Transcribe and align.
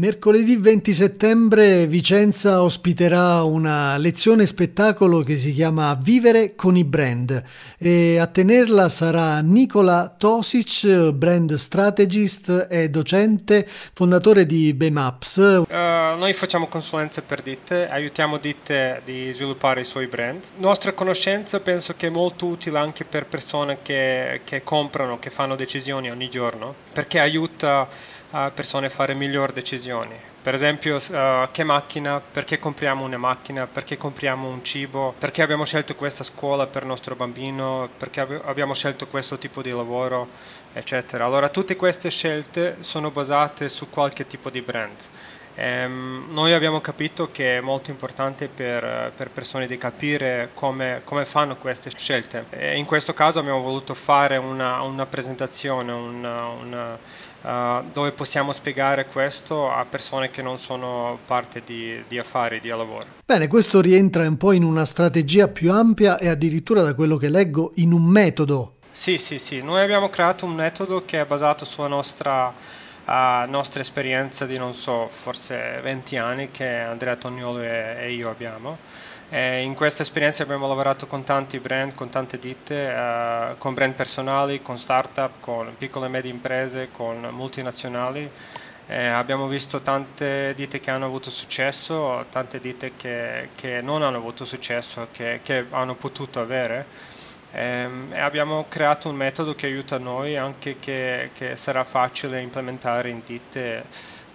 Mercoledì 0.00 0.56
20 0.56 0.94
settembre 0.94 1.86
Vicenza 1.86 2.62
ospiterà 2.62 3.42
una 3.42 3.98
lezione 3.98 4.46
spettacolo 4.46 5.20
che 5.20 5.36
si 5.36 5.52
chiama 5.52 5.92
Vivere 5.92 6.54
con 6.54 6.74
i 6.74 6.84
brand 6.84 7.42
e 7.76 8.16
a 8.18 8.26
tenerla 8.26 8.88
sarà 8.88 9.40
Nicola 9.40 10.08
Tosic, 10.16 11.10
brand 11.10 11.52
strategist 11.52 12.68
e 12.70 12.88
docente, 12.88 13.66
fondatore 13.68 14.46
di 14.46 14.72
Bemaps. 14.72 15.36
Uh, 15.36 15.66
noi 15.68 16.32
facciamo 16.32 16.66
consulenze 16.68 17.20
per 17.20 17.42
ditte, 17.42 17.86
aiutiamo 17.86 18.38
ditte 18.38 19.02
di 19.04 19.30
sviluppare 19.32 19.82
i 19.82 19.84
suoi 19.84 20.06
brand. 20.06 20.42
Nostra 20.56 20.94
conoscenza 20.94 21.60
penso 21.60 21.92
che 21.94 22.06
è 22.06 22.10
molto 22.10 22.46
utile 22.46 22.78
anche 22.78 23.04
per 23.04 23.26
persone 23.26 23.80
che, 23.82 24.40
che 24.44 24.62
comprano, 24.62 25.18
che 25.18 25.28
fanno 25.28 25.56
decisioni 25.56 26.10
ogni 26.10 26.30
giorno, 26.30 26.74
perché 26.90 27.18
aiuta 27.18 28.18
a 28.32 28.50
persone 28.50 28.88
fare 28.88 29.14
migliori 29.14 29.52
decisioni. 29.52 30.14
Per 30.42 30.54
esempio, 30.54 30.96
uh, 30.96 31.48
che 31.50 31.64
macchina, 31.64 32.20
perché 32.20 32.58
compriamo 32.58 33.04
una 33.04 33.18
macchina, 33.18 33.66
perché 33.66 33.96
compriamo 33.96 34.48
un 34.48 34.64
cibo, 34.64 35.14
perché 35.18 35.42
abbiamo 35.42 35.64
scelto 35.64 35.94
questa 35.94 36.24
scuola 36.24 36.66
per 36.66 36.82
il 36.82 36.88
nostro 36.88 37.14
bambino, 37.14 37.90
perché 37.96 38.20
ab- 38.20 38.42
abbiamo 38.46 38.72
scelto 38.72 39.06
questo 39.08 39.36
tipo 39.36 39.60
di 39.60 39.70
lavoro, 39.70 40.28
eccetera. 40.72 41.26
Allora, 41.26 41.48
tutte 41.48 41.76
queste 41.76 42.08
scelte 42.08 42.78
sono 42.80 43.10
basate 43.10 43.68
su 43.68 43.90
qualche 43.90 44.26
tipo 44.26 44.48
di 44.48 44.62
brand. 44.62 44.96
Um, 45.60 46.26
noi 46.30 46.52
abbiamo 46.54 46.80
capito 46.80 47.28
che 47.30 47.58
è 47.58 47.60
molto 47.60 47.90
importante 47.90 48.48
per, 48.48 49.12
per 49.14 49.30
persone 49.30 49.66
di 49.66 49.76
capire 49.76 50.50
come, 50.54 51.02
come, 51.04 51.26
fanno 51.26 51.56
queste 51.56 51.90
scelte. 51.94 52.46
E 52.50 52.76
in 52.76 52.86
questo 52.86 53.12
caso 53.12 53.38
abbiamo 53.40 53.60
voluto 53.60 53.92
fare 53.92 54.38
una, 54.38 54.80
una 54.82 55.06
presentazione, 55.06 55.92
una, 55.92 56.46
una 56.46 56.98
Uh, 57.42 57.82
dove 57.90 58.12
possiamo 58.12 58.52
spiegare 58.52 59.06
questo 59.06 59.72
a 59.72 59.86
persone 59.86 60.28
che 60.28 60.42
non 60.42 60.58
sono 60.58 61.18
parte 61.26 61.62
di, 61.64 61.98
di, 62.06 62.18
affari, 62.18 62.60
di 62.60 62.68
lavoro. 62.68 63.06
Bene, 63.24 63.48
questo 63.48 63.80
rientra 63.80 64.28
un 64.28 64.36
po' 64.36 64.52
in 64.52 64.62
una 64.62 64.84
strategia 64.84 65.48
più 65.48 65.72
ampia 65.72 66.18
e 66.18 66.28
addirittura 66.28 66.82
da 66.82 66.92
quello 66.92 67.16
che 67.16 67.30
leggo 67.30 67.72
in 67.76 67.94
un 67.94 68.04
metodo. 68.04 68.74
Sì, 68.90 69.16
sì, 69.16 69.38
sì, 69.38 69.62
noi 69.62 69.82
abbiamo 69.82 70.10
creato 70.10 70.44
un 70.44 70.52
metodo 70.52 71.04
che 71.06 71.20
è 71.20 71.24
basato 71.24 71.64
sulla 71.64 71.86
nostra, 71.86 72.52
uh, 73.10 73.50
nostra 73.50 73.80
esperienza 73.82 74.46
di, 74.46 74.56
non 74.56 74.74
so, 74.74 75.08
forse 75.08 75.80
20 75.82 76.16
anni 76.16 76.50
che 76.50 76.78
Andrea 76.78 77.16
Tognolo 77.16 77.60
e, 77.60 77.96
e 77.98 78.12
io 78.12 78.30
abbiamo 78.30 78.78
e 79.32 79.62
in 79.62 79.74
questa 79.74 80.02
esperienza 80.02 80.42
abbiamo 80.42 80.66
lavorato 80.66 81.06
con 81.06 81.22
tanti 81.22 81.60
brand, 81.60 81.94
con 81.94 82.10
tante 82.10 82.36
ditte, 82.40 82.86
uh, 82.92 83.56
con 83.58 83.74
brand 83.74 83.94
personali, 83.94 84.60
con 84.60 84.76
start-up, 84.76 85.34
con 85.38 85.72
piccole 85.78 86.06
e 86.06 86.08
medie 86.08 86.32
imprese, 86.32 86.88
con 86.90 87.28
multinazionali. 87.30 88.28
Eh, 88.88 89.06
abbiamo 89.06 89.46
visto 89.46 89.82
tante 89.82 90.52
ditte 90.56 90.80
che 90.80 90.90
hanno 90.90 91.04
avuto 91.04 91.30
successo, 91.30 92.26
tante 92.28 92.58
ditte 92.58 92.96
che, 92.96 93.50
che 93.54 93.80
non 93.80 94.02
hanno 94.02 94.16
avuto 94.16 94.44
successo, 94.44 95.06
che, 95.12 95.38
che 95.44 95.66
hanno 95.70 95.94
potuto 95.94 96.40
avere. 96.40 96.84
Eh, 97.52 97.88
e 98.10 98.18
abbiamo 98.18 98.64
creato 98.68 99.08
un 99.08 99.16
metodo 99.16 99.54
che 99.54 99.66
aiuta 99.66 99.98
noi, 99.98 100.36
anche 100.36 100.76
che, 100.78 101.30
che 101.32 101.56
sarà 101.56 101.84
facile 101.84 102.40
implementare 102.40 103.10
in 103.10 103.22
ditte 103.24 103.84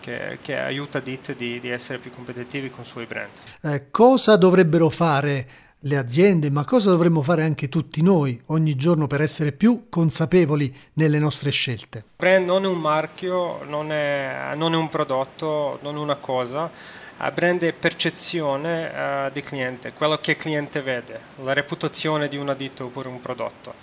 che, 0.05 0.37
che 0.41 0.59
aiuta 0.59 0.99
ditte 0.99 1.35
di, 1.35 1.59
di, 1.59 1.69
essere 1.69 1.97
più 1.97 2.11
competitivi 2.11 2.69
con 2.69 2.83
i 2.83 2.87
suoi 2.87 3.05
brand. 3.07 3.29
Eh, 3.61 3.89
cosa 3.89 4.35
dovrebbero 4.35 4.89
fare 4.89 5.47
le 5.85 5.97
aziende, 5.97 6.49
ma 6.49 6.65
cosa 6.65 6.89
dovremmo 6.89 7.21
fare 7.21 7.43
anche 7.43 7.69
tutti 7.69 8.01
noi 8.01 8.41
ogni 8.47 8.75
giorno 8.75 9.05
per 9.05 9.21
essere 9.21 9.51
più 9.51 9.85
consapevoli 9.89 10.73
nelle 10.93 11.19
nostre 11.19 11.51
scelte? 11.51 12.03
Brand 12.17 12.45
non 12.45 12.63
è 12.63 12.67
un 12.67 12.79
marchio, 12.79 13.63
non 13.65 13.91
è, 13.91 14.53
non 14.55 14.73
è 14.73 14.77
un 14.77 14.89
prodotto, 14.89 15.79
non 15.81 15.95
è 15.95 15.99
una 15.99 16.15
cosa. 16.15 16.71
Il 17.17 17.31
brand 17.33 17.61
è 17.63 17.71
percezione 17.71 19.27
uh, 19.27 19.31
di 19.31 19.41
cliente, 19.41 19.93
quello 19.93 20.17
che 20.17 20.31
il 20.31 20.37
cliente 20.37 20.81
vede, 20.81 21.19
la 21.43 21.53
reputazione 21.53 22.27
di 22.27 22.35
una 22.35 22.55
ditta 22.55 22.83
oppure 22.83 23.07
un 23.07 23.21
prodotto. 23.21 23.73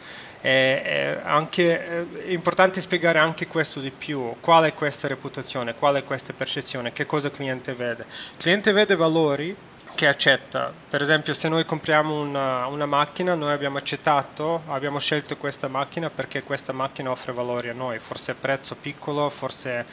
È, 0.41 1.21
anche, 1.22 1.87
è 2.27 2.31
importante 2.32 2.81
spiegare 2.81 3.21
anche 3.21 3.47
questo 3.47 3.78
di 3.78 3.93
più, 3.93 4.34
qual 4.41 4.65
è 4.65 4.75
questa 4.75 5.06
reputazione, 5.06 5.75
qual 5.75 5.94
è 5.94 6.04
questa 6.04 6.32
percezione, 6.32 6.93
che 6.93 7.06
cosa 7.06 7.28
il 7.28 7.32
cliente 7.32 7.72
vede. 7.75 8.04
Il 8.32 8.38
cliente 8.38 8.72
vede 8.72 8.97
valori 8.97 9.56
che 9.94 10.06
accetta. 10.06 10.72
Per 10.88 11.00
esempio, 11.03 11.34
se 11.34 11.48
noi 11.48 11.64
compriamo 11.64 12.20
una, 12.20 12.66
una, 12.66 12.86
macchina, 12.86 13.34
noi 13.34 13.53
abbiamo 13.53 13.78
accettato, 13.78 14.62
abbiamo 14.66 14.98
scelto 14.98 15.36
questa 15.36 15.69
macchina 15.69 16.10
perché 16.10 16.42
questa 16.42 16.72
macchina 16.72 17.10
offre 17.10 17.32
valori 17.32 17.69
a 17.69 17.72
noi, 17.72 17.98
forse 17.98 18.34
prezzo 18.34 18.75
piccolo, 18.75 19.28
forse 19.30 19.84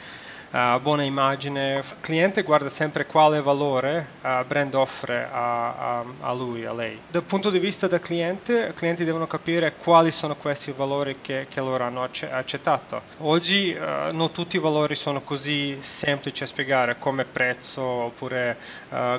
uh, 0.50 0.80
buona 0.80 1.02
immagine. 1.02 1.74
Il 1.76 1.84
cliente 2.00 2.42
guarda 2.42 2.68
sempre 2.68 3.06
quale 3.06 3.40
valore 3.40 4.08
uh, 4.22 4.44
brand 4.46 4.74
offre 4.74 5.28
a, 5.30 5.98
a, 5.98 6.04
a, 6.20 6.32
lui, 6.32 6.64
a 6.64 6.72
lei. 6.72 7.00
Dal 7.08 7.24
punto 7.24 7.50
di 7.50 7.58
vista 7.58 7.86
del 7.86 8.00
cliente, 8.00 8.68
i 8.70 8.74
clienti 8.74 9.04
devono 9.04 9.26
capire 9.26 9.74
quali 9.74 10.10
sono 10.10 10.36
questi 10.36 10.72
valori 10.72 11.18
che, 11.20 11.46
che 11.48 11.60
loro 11.60 11.84
hanno 11.84 12.02
accettato. 12.02 13.02
Oggi 13.18 13.76
uh, 13.78 14.14
non 14.14 14.32
tutti 14.32 14.56
i 14.56 14.60
valori 14.60 14.94
sono 14.94 15.20
così 15.20 15.78
semplici 15.80 16.42
a 16.42 16.46
spiegare 16.46 16.98
come 16.98 17.24
prezzo 17.24 17.82
oppure 17.82 18.56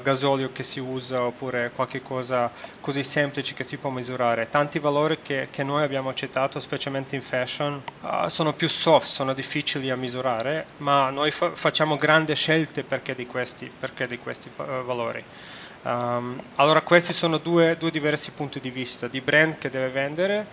gasolio 0.02 0.52
che 0.52 0.64
si 0.64 0.80
usa 0.80 1.24
oppure 1.24 1.72
qualche 1.74 2.02
cosa 2.02 2.52
così 2.82 3.04
semplice 3.04 3.54
che 3.54 3.64
si 3.64 3.78
può 3.78 3.90
misurare. 3.90 4.48
Tanti 4.50 4.80
valori 4.80 5.20
che, 5.22 5.48
che 5.50 5.64
noi 5.64 5.84
abbiamo 5.84 6.10
accettato, 6.10 6.60
specialmente 6.60 7.16
in 7.16 7.22
fashion, 7.22 7.82
sono 8.28 8.54
più 8.54 8.68
soft, 8.68 9.08
sono 9.08 9.34
difficili 9.34 9.90
a 9.90 9.96
misurare, 9.96 10.66
ma 10.78 11.10
noi 11.10 11.21
fa- 11.30 11.52
facciamo 11.54 11.98
grandi 11.98 12.34
scelte 12.34 12.84
perché 12.84 13.14
di 13.14 13.28
questi, 13.28 13.70
perché 13.80 14.08
di 14.08 14.18
questi 14.18 14.50
uh, 14.56 14.84
valori. 14.84 15.24
Um, 15.84 16.42
allora 16.56 16.82
questi 16.82 17.14
sono 17.14 17.38
due, 17.38 17.78
due, 17.78 17.92
diversi 17.92 18.32
punti 18.32 18.60
di 18.60 18.72
vista, 18.72 19.08
di 19.08 19.22
brand 19.22 19.58
che 19.58 19.70
deve 19.70 19.90
vendere 19.90 20.48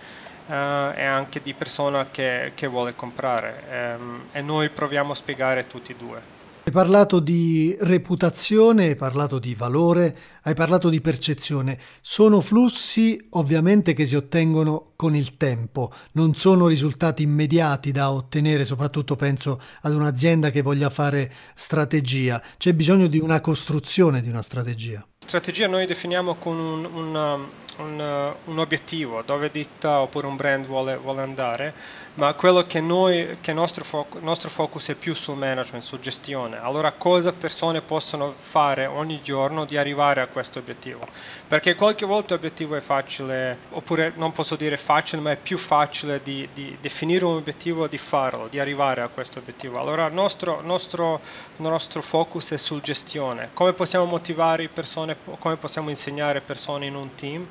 uh, 0.47 0.51
e 0.95 1.05
anche 1.05 1.41
di 1.41 1.53
persona 1.53 2.09
che, 2.09 2.51
che 2.53 2.67
vuole 2.67 2.93
comprare 2.93 3.95
um, 3.97 4.25
e 4.31 4.41
noi 4.41 4.69
proviamo 4.69 5.13
a 5.13 5.15
spiegare 5.15 5.65
tutti 5.65 5.93
e 5.93 5.95
due. 5.95 6.48
Hai 6.69 6.75
parlato 6.75 7.19
di 7.19 7.75
reputazione, 7.79 8.89
hai 8.89 8.95
parlato 8.95 9.39
di 9.39 9.55
valore, 9.55 10.15
hai 10.43 10.53
parlato 10.53 10.89
di 10.89 11.01
percezione. 11.01 11.79
Sono 11.99 12.41
flussi 12.41 13.19
ovviamente 13.31 13.93
che 13.93 14.05
si 14.05 14.15
ottengono 14.15 14.91
con 14.95 15.15
il 15.15 15.35
tempo, 15.35 15.91
non 16.11 16.35
sono 16.35 16.67
risultati 16.67 17.23
immediati 17.23 17.91
da 17.91 18.11
ottenere, 18.11 18.65
soprattutto 18.65 19.15
penso 19.15 19.59
ad 19.81 19.93
un'azienda 19.93 20.51
che 20.51 20.61
voglia 20.61 20.91
fare 20.91 21.31
strategia. 21.55 22.39
C'è 22.57 22.75
bisogno 22.75 23.07
di 23.07 23.17
una 23.17 23.41
costruzione 23.41 24.21
di 24.21 24.29
una 24.29 24.43
strategia. 24.43 25.03
Strategia 25.29 25.67
noi 25.67 25.85
definiamo 25.85 26.37
con 26.37 26.57
un, 26.57 26.85
un 26.85 27.47
un, 27.79 27.99
uh, 27.99 28.49
un, 28.49 28.59
obiettivo, 28.59 29.21
dove 29.21 29.51
ditta 29.51 30.01
oppure 30.01 30.27
un 30.27 30.35
brand 30.35 30.65
vuole, 30.65 30.97
vuole 30.97 31.21
andare, 31.21 31.73
ma 32.15 32.33
quello 32.33 32.65
che 32.65 32.81
noi, 32.81 33.37
che 33.39 33.53
nostro, 33.53 33.83
foc- 33.83 34.19
nostro 34.21 34.49
focus 34.49 34.89
è 34.89 34.95
più 34.95 35.13
sul 35.13 35.37
management, 35.37 35.83
su 35.83 35.99
gestione. 35.99 36.59
Allora 36.59 36.91
cosa 36.91 37.31
persone 37.31 37.81
possono 37.81 38.33
fare 38.37 38.85
ogni 38.85 39.21
giorno 39.21 39.65
di 39.65 39.77
arrivare 39.77 40.21
a 40.21 40.27
questo 40.27 40.59
obiettivo? 40.59 41.07
Perché 41.47 41.75
qualche 41.75 42.05
volta 42.05 42.33
l'obiettivo 42.33 42.75
è 42.75 42.81
facile, 42.81 43.57
oppure 43.71 44.13
non 44.15 44.31
posso 44.31 44.55
dire 44.55 44.77
facile, 44.77 45.21
ma 45.21 45.31
è 45.31 45.37
più 45.37 45.57
facile 45.57 46.21
di, 46.21 46.47
di 46.53 46.77
definire 46.81 47.25
un 47.25 47.37
obiettivo 47.37 47.85
e 47.85 47.89
di 47.89 47.97
farlo, 47.97 48.47
di 48.47 48.59
arrivare 48.59 49.01
a 49.01 49.07
questo 49.07 49.39
obiettivo. 49.39 49.79
Allora 49.79 50.07
il 50.07 50.13
nostro, 50.13 50.61
nostro, 50.61 51.21
nostro 51.57 52.01
focus 52.01 52.51
è 52.51 52.57
sul 52.57 52.81
gestione, 52.81 53.51
come 53.53 53.73
possiamo 53.73 54.05
motivare 54.05 54.67
persone, 54.67 55.15
come 55.39 55.57
possiamo 55.57 55.89
insegnare 55.89 56.41
persone 56.41 56.85
in 56.85 56.95
un 56.95 57.13
team 57.15 57.45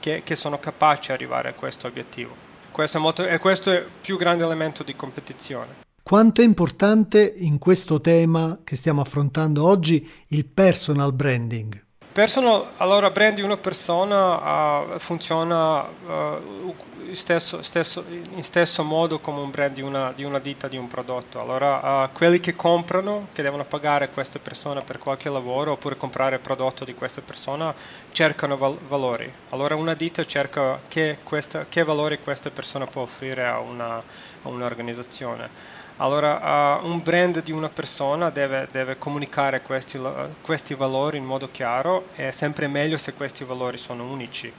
che, 0.00 0.22
che 0.24 0.36
sono 0.36 0.58
capaci 0.58 1.08
di 1.08 1.12
arrivare 1.12 1.48
a 1.48 1.54
questo 1.54 1.86
obiettivo. 1.86 2.34
Questo 2.70 2.98
è, 2.98 3.00
molto, 3.00 3.26
e 3.26 3.38
questo 3.38 3.70
è 3.70 3.76
il 3.76 3.86
più 4.00 4.16
grande 4.16 4.44
elemento 4.44 4.82
di 4.82 4.94
competizione. 4.96 5.82
Quanto 6.02 6.42
è 6.42 6.44
importante 6.44 7.32
in 7.36 7.58
questo 7.58 8.00
tema 8.00 8.58
che 8.62 8.76
stiamo 8.76 9.00
affrontando 9.00 9.66
oggi 9.66 10.06
il 10.28 10.44
personal 10.44 11.14
branding? 11.14 11.82
Personal, 12.12 12.72
allora 12.76 13.10
brand 13.10 13.34
di 13.34 13.42
una 13.42 13.56
persona 13.56 14.92
uh, 14.92 14.98
funziona 14.98 15.80
uh, 15.82 16.74
stesso, 17.12 17.62
stesso, 17.62 18.04
in 18.08 18.42
stesso 18.42 18.82
modo 18.82 19.20
come 19.20 19.40
un 19.40 19.50
brand 19.50 19.74
di 19.74 19.82
una, 19.82 20.12
di 20.12 20.24
una 20.24 20.38
ditta, 20.38 20.68
di 20.68 20.76
un 20.76 20.88
prodotto. 20.88 21.40
Allora, 21.40 22.04
uh, 22.04 22.12
quelli 22.12 22.40
che 22.40 22.56
comprano, 22.56 23.28
che 23.32 23.42
devono 23.42 23.64
pagare 23.64 24.08
queste 24.10 24.38
persone 24.38 24.82
per 24.82 24.98
qualche 24.98 25.28
lavoro 25.28 25.72
oppure 25.72 25.96
comprare 25.96 26.36
il 26.36 26.40
prodotto 26.40 26.84
di 26.84 26.94
questa 26.94 27.20
persona, 27.20 27.74
cercano 28.12 28.56
val- 28.56 28.78
valori. 28.88 29.32
Allora, 29.50 29.76
una 29.76 29.94
ditta 29.94 30.24
cerca 30.24 30.80
che, 30.88 31.18
questa, 31.22 31.66
che 31.68 31.84
valori 31.84 32.18
questa 32.20 32.50
persona 32.50 32.86
può 32.86 33.02
offrire 33.02 33.46
a, 33.46 33.58
una, 33.58 33.96
a 33.96 34.48
un'organizzazione. 34.48 35.82
Allora, 35.98 36.80
uh, 36.80 36.86
un 36.86 37.02
brand 37.04 37.40
di 37.44 37.52
una 37.52 37.68
persona 37.68 38.30
deve, 38.30 38.66
deve 38.72 38.98
comunicare 38.98 39.62
questi, 39.62 40.00
questi, 40.42 40.74
valori 40.74 41.18
in 41.18 41.24
modo 41.24 41.48
chiaro, 41.52 42.08
è 42.14 42.32
sempre 42.32 42.66
meglio 42.66 42.98
se 42.98 43.14
questi 43.14 43.44
valori 43.44 43.78
sono 43.78 44.02
unici. 44.10 44.52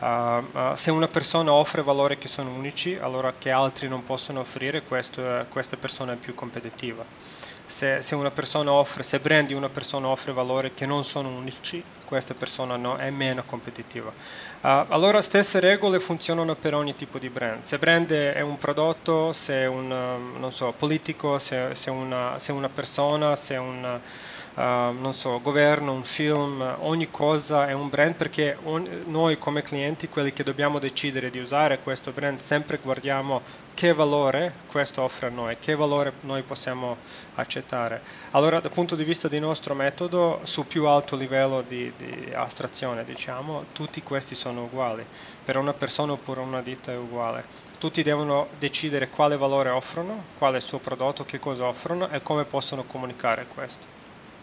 Uh, 0.00 0.74
se 0.74 0.92
una 0.92 1.08
persona 1.08 1.52
offre 1.52 1.82
valori 1.82 2.18
che 2.18 2.28
sono 2.28 2.50
unici, 2.50 2.96
allora 3.00 3.34
che 3.36 3.50
altri 3.50 3.88
non 3.88 4.04
possono 4.04 4.40
offrire, 4.40 4.82
questo, 4.82 5.44
questa 5.48 5.76
persona 5.76 6.12
è 6.12 6.16
più 6.16 6.34
competitiva. 6.34 7.04
se, 7.66 8.00
se, 8.00 8.14
una 8.14 8.30
persona 8.30 8.72
offre, 8.72 9.02
se 9.02 9.18
brand 9.18 9.50
una 9.50 9.68
persona 9.68 10.06
offre 10.08 10.32
valori 10.32 10.72
che 10.72 10.86
non 10.86 11.04
sono 11.04 11.28
unici, 11.28 11.82
questa 12.08 12.32
persona 12.32 12.76
no, 12.76 12.96
è 12.96 13.10
meno 13.10 13.42
competitiva. 13.44 14.08
Uh, 14.08 14.86
allora 14.88 15.20
stesse 15.20 15.60
regole 15.60 16.00
funzionano 16.00 16.54
per 16.54 16.74
ogni 16.74 16.96
tipo 16.96 17.18
di 17.18 17.28
brand. 17.28 17.62
Se 17.62 17.76
brand 17.76 18.10
è 18.10 18.40
un 18.40 18.56
prodotto, 18.56 19.34
se 19.34 19.52
è 19.52 19.66
un 19.66 19.90
um, 19.90 20.48
so, 20.48 20.72
politico, 20.72 21.38
se, 21.38 21.74
se, 21.74 21.90
una, 21.90 22.38
se 22.38 22.52
una 22.52 22.70
persona, 22.70 23.36
se 23.36 23.56
un 23.56 24.00
uh, 24.54 25.12
so, 25.12 25.38
governo, 25.42 25.92
un 25.92 26.02
film, 26.02 26.76
ogni 26.78 27.10
cosa 27.10 27.68
è 27.68 27.72
un 27.72 27.90
brand 27.90 28.16
perché 28.16 28.56
on, 28.62 28.88
noi 29.04 29.36
come 29.36 29.60
clienti, 29.60 30.08
quelli 30.08 30.32
che 30.32 30.42
dobbiamo 30.42 30.78
decidere 30.78 31.28
di 31.28 31.40
usare 31.40 31.78
questo 31.80 32.12
brand, 32.12 32.38
sempre 32.38 32.78
guardiamo 32.82 33.42
che 33.78 33.92
valore 33.92 34.52
questo 34.66 35.02
offre 35.02 35.28
a 35.28 35.30
noi, 35.30 35.56
che 35.60 35.76
valore 35.76 36.12
noi 36.22 36.42
possiamo 36.42 36.96
accettare. 37.36 38.02
Allora 38.32 38.58
dal 38.58 38.72
punto 38.72 38.96
di 38.96 39.04
vista 39.04 39.28
del 39.28 39.40
nostro 39.40 39.72
metodo, 39.72 40.40
su 40.42 40.66
più 40.66 40.86
alto 40.86 41.14
livello 41.14 41.62
di, 41.62 41.92
di 41.96 42.32
astrazione, 42.34 43.04
diciamo, 43.04 43.66
tutti 43.72 44.02
questi 44.02 44.34
sono 44.34 44.64
uguali. 44.64 45.06
Per 45.44 45.56
una 45.56 45.74
persona 45.74 46.10
oppure 46.10 46.40
una 46.40 46.60
ditta 46.60 46.90
è 46.90 46.96
uguale. 46.96 47.44
Tutti 47.78 48.02
devono 48.02 48.48
decidere 48.58 49.10
quale 49.10 49.36
valore 49.36 49.70
offrono, 49.70 50.24
qual 50.38 50.54
è 50.54 50.56
il 50.56 50.62
suo 50.62 50.80
prodotto, 50.80 51.24
che 51.24 51.38
cosa 51.38 51.66
offrono 51.66 52.08
e 52.08 52.20
come 52.20 52.46
possono 52.46 52.82
comunicare 52.82 53.46
questo. 53.46 53.97